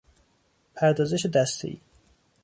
[0.75, 1.79] پردازش دستهای